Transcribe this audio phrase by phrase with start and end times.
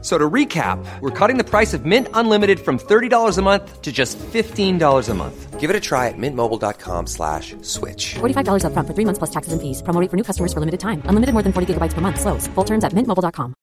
[0.00, 3.82] F- So to recap, we're cutting the price of Mint Unlimited from $30 a month
[3.82, 5.58] to just $15 a month.
[5.58, 8.14] Give it a try at mintmobile.com slash switch.
[8.20, 9.82] $45 upfront for three months plus taxes and fees.
[9.82, 11.02] Promo rate for new customers for limited time.
[11.08, 12.20] Unlimited more than 40 gigabytes per month.
[12.20, 12.46] Slows.
[12.54, 13.54] Full terms at mintmobile.com.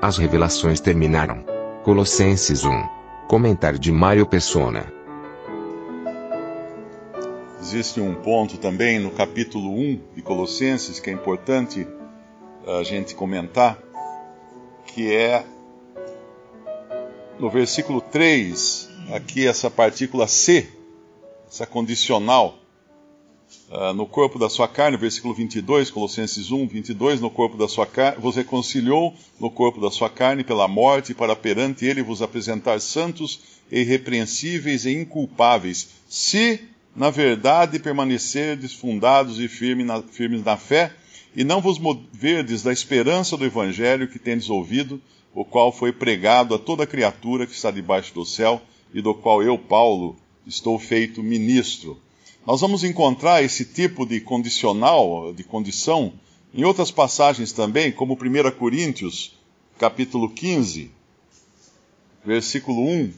[0.00, 1.44] As revelações terminaram.
[1.84, 2.70] Colossenses 1.
[3.28, 4.86] Comentário de Mário Persona.
[7.60, 11.86] Existe um ponto também no capítulo 1 de Colossenses que é importante
[12.66, 13.78] a gente comentar,
[14.86, 15.44] que é
[17.38, 20.68] no versículo 3, aqui essa partícula C,
[21.48, 22.58] essa condicional,
[23.70, 27.86] ah, no corpo da sua carne, versículo 22, Colossenses 1, 22, no corpo da sua
[27.86, 32.80] carne, vos reconciliou no corpo da sua carne pela morte, para perante ele vos apresentar
[32.80, 36.60] santos irrepreensíveis e inculpáveis, se
[36.94, 40.92] na verdade permanecerdes fundados e firmes na, firmes na fé,
[41.34, 45.00] e não vos moverdes da esperança do evangelho que tendes ouvido,
[45.34, 49.42] o qual foi pregado a toda criatura que está debaixo do céu, e do qual
[49.42, 52.00] eu, Paulo, estou feito ministro.
[52.46, 56.12] Nós vamos encontrar esse tipo de condicional, de condição,
[56.54, 59.32] em outras passagens também, como 1 Coríntios,
[59.76, 60.90] capítulo 15,
[62.24, 63.12] versículo 1.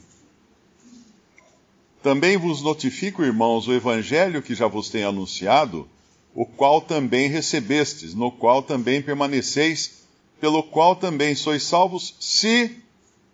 [2.02, 5.86] Também vos notifico, irmãos, o evangelho que já vos tenho anunciado,
[6.36, 10.02] o qual também recebestes, no qual também permaneceis,
[10.38, 12.76] pelo qual também sois salvos, se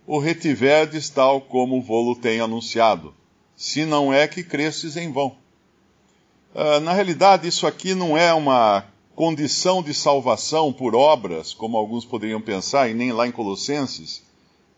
[0.07, 3.13] o retiverdes tal como vou-lo tenho anunciado,
[3.57, 5.37] se não é que cresces em vão.
[6.55, 12.05] Uh, na realidade, isso aqui não é uma condição de salvação por obras, como alguns
[12.05, 14.23] poderiam pensar, e nem lá em Colossenses,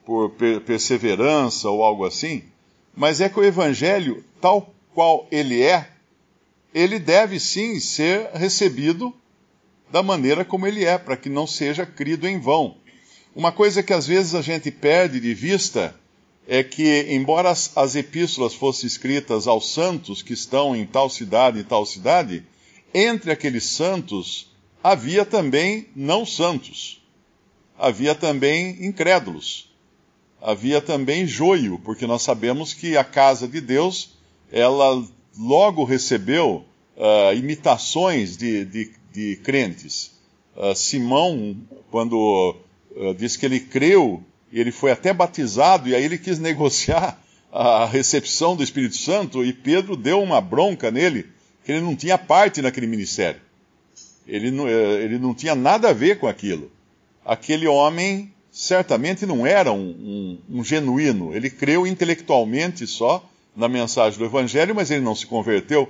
[0.03, 2.43] por per perseverança ou algo assim,
[2.97, 5.91] mas é que o Evangelho, tal qual ele é,
[6.75, 9.15] ele deve sim ser recebido
[9.93, 12.77] da maneira como ele é, para que não seja crido em vão.
[13.35, 15.95] Uma coisa que às vezes a gente perde de vista
[16.49, 21.61] é que, embora as, as epístolas fossem escritas aos santos que estão em tal cidade
[21.61, 22.45] e tal cidade,
[22.93, 24.53] entre aqueles santos
[24.83, 27.03] havia também não santos,
[27.79, 29.73] havia também incrédulos,
[30.43, 34.11] havia também joio, porque nós sabemos que a casa de Deus,
[34.53, 35.03] ela
[35.39, 36.65] logo recebeu
[36.97, 40.13] uh, imitações de, de, de crentes.
[40.57, 41.57] Uh, Simão,
[41.91, 42.57] quando
[42.97, 47.21] uh, diz que ele creu, ele foi até batizado, e aí ele quis negociar
[47.53, 51.27] a recepção do Espírito Santo, e Pedro deu uma bronca nele,
[51.65, 53.41] que ele não tinha parte naquele ministério.
[54.27, 56.73] Ele não, ele não tinha nada a ver com aquilo.
[57.25, 63.25] Aquele homem certamente não era um, um, um genuíno, ele creu intelectualmente só
[63.57, 65.89] na mensagem do Evangelho, mas ele não se converteu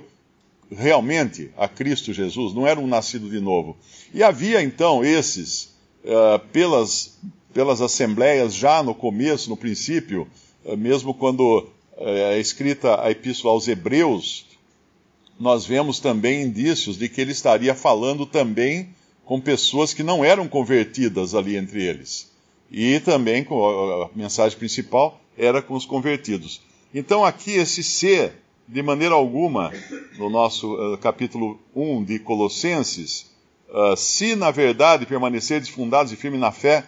[0.71, 3.77] realmente a Cristo Jesus, não era um nascido de novo.
[4.13, 7.17] E havia então esses, uh, pelas,
[7.53, 10.27] pelas assembleias, já no começo, no princípio,
[10.63, 14.45] uh, mesmo quando é escrita a Epístola aos Hebreus,
[15.39, 18.89] nós vemos também indícios de que ele estaria falando também
[19.25, 22.31] com pessoas que não eram convertidas ali entre eles.
[22.71, 23.65] E também com
[24.03, 26.61] a mensagem principal era com os convertidos.
[26.97, 29.69] Então aqui esse ser de maneira alguma,
[30.17, 33.29] no nosso uh, capítulo 1 de Colossenses,
[33.67, 36.85] uh, se na verdade permanecerdes fundados e firmes na fé,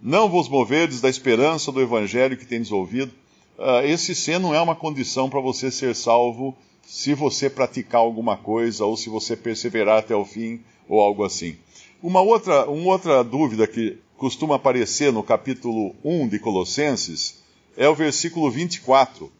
[0.00, 3.10] não vos moverdes da esperança do evangelho que tendes ouvido.
[3.58, 8.36] Uh, esse ser não é uma condição para você ser salvo se você praticar alguma
[8.36, 11.56] coisa ou se você perseverar até o fim ou algo assim.
[12.00, 17.42] Uma outra, uma outra dúvida que costuma aparecer no capítulo 1 de Colossenses
[17.76, 19.36] é o versículo 24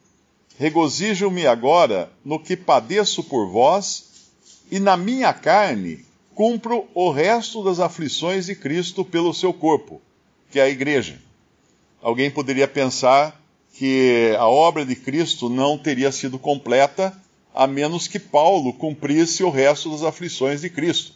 [0.59, 4.33] Regozijo-me agora no que padeço por vós,
[4.69, 6.05] e na minha carne
[6.35, 10.03] cumpro o resto das aflições de Cristo pelo seu corpo,
[10.51, 11.23] que é a igreja.
[12.03, 13.41] Alguém poderia pensar
[13.75, 17.17] que a obra de Cristo não teria sido completa
[17.55, 21.13] a menos que Paulo cumprisse o resto das aflições de Cristo.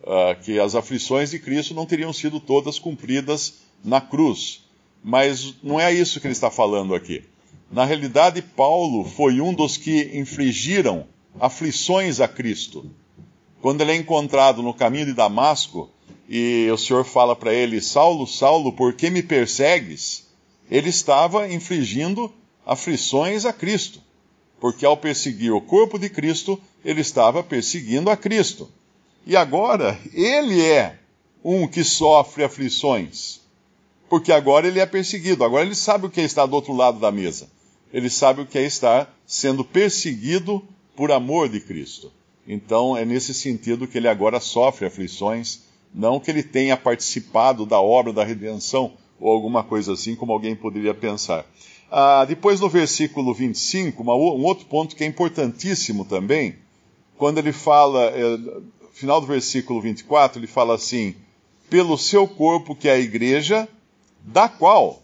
[0.00, 4.64] Uh, que as aflições de Cristo não teriam sido todas cumpridas na cruz.
[5.02, 7.24] Mas não é isso que ele está falando aqui.
[7.70, 11.06] Na realidade, Paulo foi um dos que infligiram
[11.38, 12.90] aflições a Cristo.
[13.62, 15.88] Quando ele é encontrado no caminho de Damasco
[16.28, 20.26] e o Senhor fala para ele: Saulo, Saulo, por que me persegues?
[20.68, 22.32] Ele estava infligindo
[22.66, 24.02] aflições a Cristo,
[24.58, 28.68] porque ao perseguir o corpo de Cristo, ele estava perseguindo a Cristo.
[29.24, 30.98] E agora ele é
[31.44, 33.40] um que sofre aflições,
[34.08, 36.98] porque agora ele é perseguido, agora ele sabe o que é estar do outro lado
[36.98, 37.48] da mesa.
[37.92, 40.62] Ele sabe o que é estar sendo perseguido
[40.96, 42.12] por amor de Cristo.
[42.46, 45.60] Então é nesse sentido que ele agora sofre aflições,
[45.94, 50.56] não que ele tenha participado da obra da redenção ou alguma coisa assim, como alguém
[50.56, 51.44] poderia pensar.
[51.90, 56.54] Ah, depois no versículo 25, uma, um outro ponto que é importantíssimo também,
[57.18, 58.38] quando ele fala, é,
[58.92, 61.14] final do versículo 24, ele fala assim:
[61.68, 63.68] pelo seu corpo, que é a igreja,
[64.22, 65.02] da qual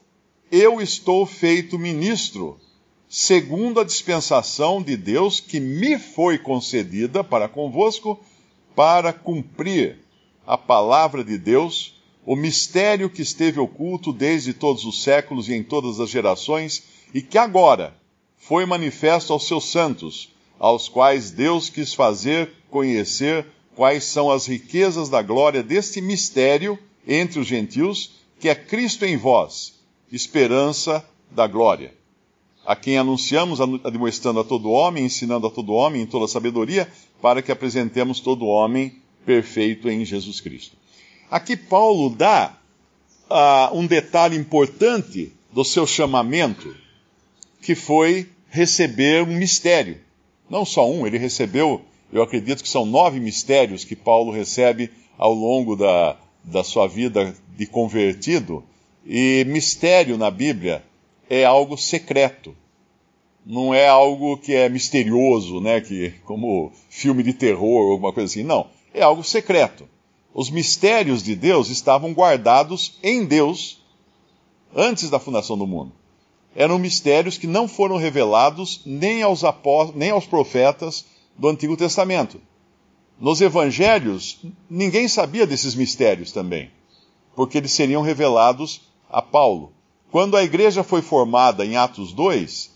[0.50, 2.58] eu estou feito ministro,
[3.08, 8.18] segundo a dispensação de Deus que me foi concedida para convosco,
[8.74, 9.98] para cumprir
[10.46, 11.94] a palavra de Deus,
[12.24, 16.82] o mistério que esteve oculto desde todos os séculos e em todas as gerações,
[17.14, 17.96] e que agora
[18.36, 25.08] foi manifesto aos seus santos, aos quais Deus quis fazer conhecer quais são as riquezas
[25.08, 29.74] da glória deste mistério entre os gentios, que é Cristo em vós,
[30.10, 31.94] esperança da glória.
[32.66, 36.90] A quem anunciamos, admoestando a todo homem, ensinando a todo homem em toda sabedoria,
[37.22, 40.76] para que apresentemos todo homem perfeito em Jesus Cristo.
[41.30, 42.58] Aqui Paulo dá
[43.30, 46.74] uh, um detalhe importante do seu chamamento,
[47.62, 50.00] que foi receber um mistério.
[50.48, 55.32] Não só um, ele recebeu, eu acredito que são nove mistérios que Paulo recebe ao
[55.32, 58.62] longo da, da sua vida de convertido.
[59.04, 60.84] E mistério na Bíblia
[61.28, 62.56] é algo secreto.
[63.44, 65.80] Não é algo que é misterioso, né?
[65.80, 68.42] Que, como filme de terror ou alguma coisa assim.
[68.42, 68.66] Não.
[68.92, 69.88] É algo secreto
[70.38, 73.80] os mistérios de Deus estavam guardados em Deus
[74.74, 75.92] antes da fundação do mundo.
[76.54, 79.40] Eram mistérios que não foram revelados nem aos,
[79.94, 81.06] nem aos profetas
[81.38, 82.38] do Antigo Testamento.
[83.18, 84.38] Nos evangelhos,
[84.68, 86.70] ninguém sabia desses mistérios também,
[87.34, 89.72] porque eles seriam revelados a Paulo.
[90.10, 92.70] Quando a igreja foi formada em Atos 2,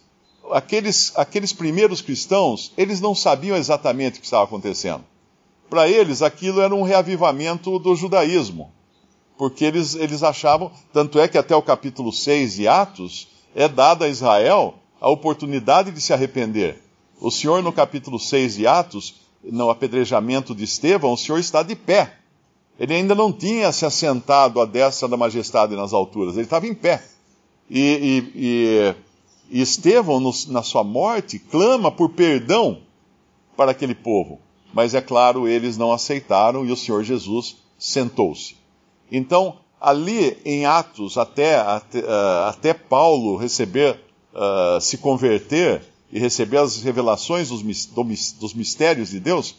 [0.52, 5.04] aqueles, aqueles primeiros cristãos, eles não sabiam exatamente o que estava acontecendo.
[5.68, 8.72] Para eles, aquilo era um reavivamento do judaísmo,
[9.38, 14.04] porque eles, eles achavam, tanto é que até o capítulo 6 de Atos, é dada
[14.04, 16.82] a Israel a oportunidade de se arrepender.
[17.20, 21.74] O Senhor, no capítulo 6 de Atos, no apedrejamento de Estevão, o Senhor está de
[21.74, 22.16] pé.
[22.78, 26.74] Ele ainda não tinha se assentado à destra da majestade nas alturas, ele estava em
[26.74, 27.02] pé.
[27.70, 28.94] E, e,
[29.50, 32.78] e, Estevão, no, na sua morte, clama por perdão
[33.56, 34.40] para aquele povo.
[34.74, 38.56] Mas é claro, eles não aceitaram e o Senhor Jesus sentou-se.
[39.10, 43.98] Então, ali em Atos, até, até, uh, até Paulo receber,
[44.34, 45.82] uh, se converter
[46.12, 47.62] e receber as revelações dos,
[48.34, 49.54] dos mistérios de Deus,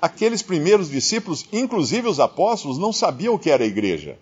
[0.00, 4.18] aqueles primeiros discípulos, inclusive os apóstolos, não sabiam o que era a igreja.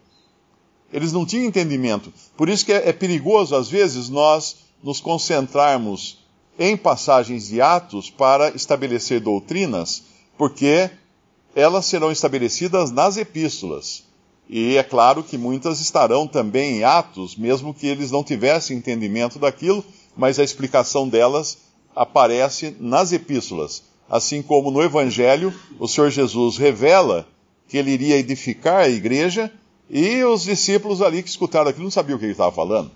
[0.92, 2.12] Eles não tinham entendimento.
[2.36, 6.18] Por isso que é, é perigoso, às vezes, nós nos concentrarmos
[6.58, 10.02] em passagens de Atos para estabelecer doutrinas
[10.40, 10.90] porque
[11.54, 14.04] elas serão estabelecidas nas epístolas.
[14.48, 19.38] E é claro que muitas estarão também em Atos, mesmo que eles não tivessem entendimento
[19.38, 19.84] daquilo,
[20.16, 21.58] mas a explicação delas
[21.94, 23.82] aparece nas epístolas.
[24.08, 27.28] Assim como no Evangelho, o Senhor Jesus revela
[27.68, 29.52] que ele iria edificar a igreja
[29.90, 32.92] e os discípulos ali que escutaram aquilo não sabiam o que ele estava falando.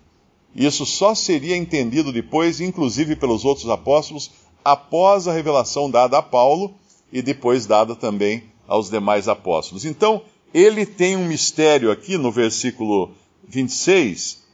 [0.55, 4.31] Isso só seria entendido depois, inclusive pelos outros apóstolos,
[4.65, 6.73] após a revelação dada a Paulo
[7.13, 9.85] e depois dada também aos demais apóstolos.
[9.85, 10.23] Então,
[10.55, 13.11] ele tem um mistério aqui no versículo
[13.49, 14.45] 26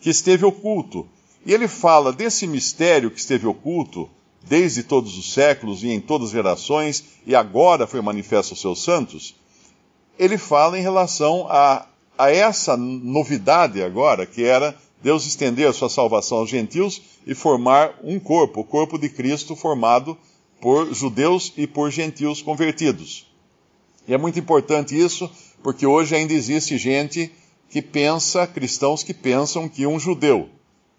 [0.00, 1.08] que esteve oculto.
[1.46, 4.10] E ele fala desse mistério que esteve oculto
[4.46, 8.82] desde todos os séculos e em todas as gerações e agora foi manifesto aos seus
[8.82, 9.34] santos.
[10.18, 15.88] Ele fala em relação a, a essa novidade agora, que era Deus estender a sua
[15.88, 20.16] salvação aos gentios e formar um corpo, o corpo de Cristo formado
[20.60, 23.26] por judeus e por gentios convertidos.
[24.08, 25.30] E é muito importante isso,
[25.62, 27.30] porque hoje ainda existe gente
[27.70, 30.48] que pensa, cristãos que pensam que um judeu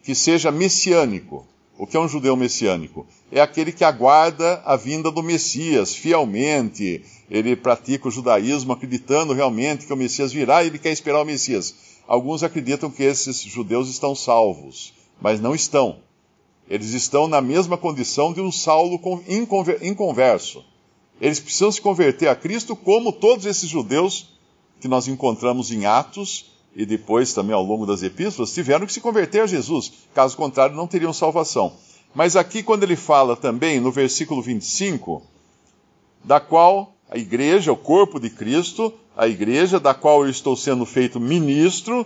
[0.04, 1.46] que seja messiânico,
[1.80, 3.08] o que é um judeu messiânico?
[3.32, 9.86] É aquele que aguarda a vinda do Messias fielmente, ele pratica o judaísmo acreditando realmente
[9.86, 11.74] que o Messias virá e ele quer esperar o Messias.
[12.06, 16.00] Alguns acreditam que esses judeus estão salvos, mas não estão.
[16.70, 19.00] Eles estão na mesma condição de um Saulo
[19.82, 20.66] inconverso.
[21.22, 24.34] Eles precisam se converter a Cristo, como todos esses judeus
[24.82, 29.02] que nós encontramos em Atos e depois também ao longo das epístolas tiveram que se
[29.02, 29.92] converter a Jesus.
[30.14, 31.74] Caso contrário, não teriam salvação.
[32.14, 35.22] Mas aqui, quando ele fala também no versículo 25,
[36.24, 40.86] da qual a igreja, o corpo de Cristo, a igreja da qual eu estou sendo
[40.86, 42.06] feito ministro,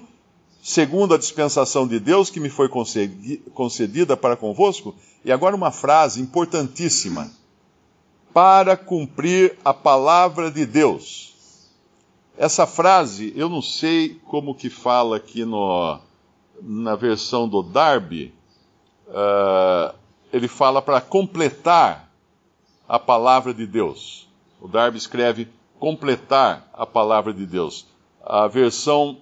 [0.61, 2.69] segundo a dispensação de Deus que me foi
[3.53, 4.95] concedida para convosco.
[5.23, 7.29] E agora uma frase importantíssima.
[8.33, 11.32] Para cumprir a palavra de Deus.
[12.37, 15.99] Essa frase, eu não sei como que fala aqui no,
[16.61, 18.33] na versão do Darby,
[19.07, 19.93] uh,
[20.31, 22.09] ele fala para completar
[22.89, 24.27] a palavra de Deus.
[24.59, 25.47] O Darby escreve
[25.79, 27.85] completar a palavra de Deus.
[28.25, 29.17] A versão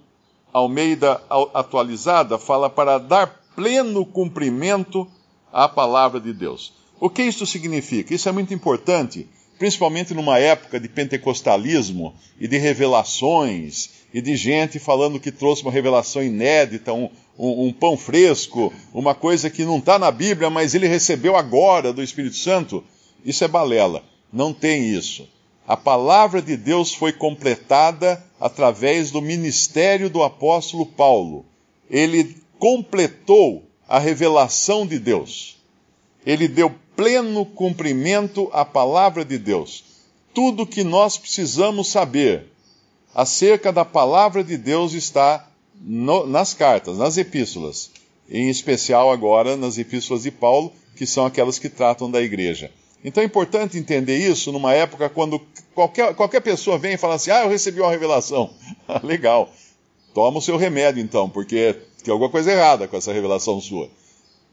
[0.52, 1.20] Almeida
[1.54, 5.08] atualizada fala para dar pleno cumprimento
[5.52, 6.72] à palavra de Deus.
[7.00, 8.14] O que isso significa?
[8.14, 9.28] Isso é muito importante,
[9.58, 15.72] principalmente numa época de pentecostalismo e de revelações e de gente falando que trouxe uma
[15.72, 20.74] revelação inédita, um, um, um pão fresco, uma coisa que não está na Bíblia, mas
[20.74, 22.84] ele recebeu agora do Espírito Santo.
[23.24, 24.02] Isso é balela.
[24.32, 25.28] Não tem isso.
[25.66, 31.46] A palavra de Deus foi completada através do ministério do apóstolo Paulo.
[31.88, 35.56] Ele completou a revelação de Deus.
[36.24, 39.84] Ele deu pleno cumprimento à palavra de Deus.
[40.34, 42.46] Tudo que nós precisamos saber
[43.14, 45.48] acerca da palavra de Deus está
[45.80, 47.90] no, nas cartas, nas epístolas,
[48.28, 52.70] em especial agora nas epístolas de Paulo, que são aquelas que tratam da igreja.
[53.04, 55.40] Então é importante entender isso numa época quando
[55.74, 58.50] qualquer, qualquer pessoa vem e fala assim: Ah, eu recebi uma revelação.
[59.02, 59.50] Legal.
[60.14, 63.88] Toma o seu remédio então, porque tem alguma coisa errada com essa revelação sua.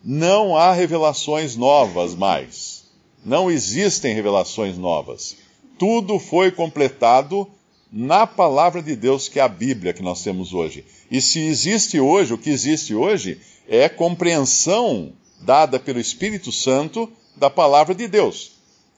[0.04, 2.86] Não há revelações novas mais.
[3.26, 5.36] Não existem revelações novas.
[5.78, 7.48] Tudo foi completado
[7.92, 10.86] na palavra de Deus, que é a Bíblia que nós temos hoje.
[11.12, 17.50] E se existe hoje, o que existe hoje é compreensão dada pelo Espírito Santo da
[17.50, 18.52] palavra de Deus.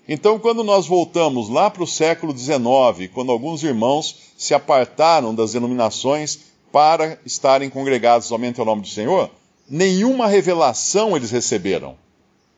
[0.08, 5.53] Então, quando nós voltamos lá para o século XIX, quando alguns irmãos se apartaram das
[5.53, 6.39] denominações
[6.72, 9.29] para estarem congregados somente ao nome do Senhor,
[9.71, 11.95] nenhuma revelação eles receberam.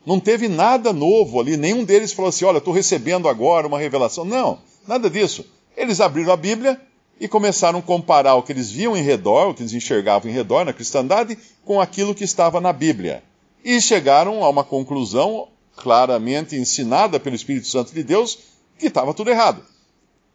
[0.04, 4.24] Não teve nada novo ali, nenhum deles falou assim: Olha, estou recebendo agora uma revelação.
[4.24, 5.46] Não, nada disso.
[5.76, 6.78] Eles abriram a Bíblia
[7.18, 10.34] e começaram a comparar o que eles viam em redor, o que eles enxergavam em
[10.34, 13.22] redor na cristandade, com aquilo que estava na Bíblia.
[13.64, 18.38] E chegaram a uma conclusão claramente ensinada pelo Espírito Santo de Deus
[18.76, 19.62] que estava tudo errado.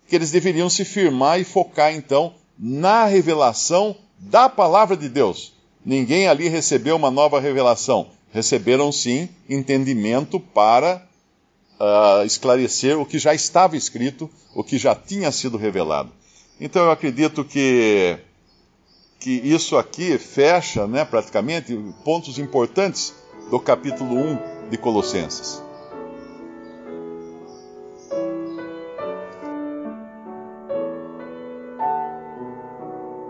[0.07, 5.58] Que eles deveriam se firmar e focar então na revelação da palavra de Deus.
[5.89, 8.11] Ninguém ali recebeu uma nova revelação.
[8.31, 11.03] Receberam sim entendimento para
[11.79, 16.11] uh, esclarecer o que já estava escrito, o que já tinha sido revelado.
[16.61, 18.19] Então eu acredito que,
[19.19, 23.11] que isso aqui fecha né, praticamente pontos importantes
[23.49, 25.59] do capítulo 1 de Colossenses.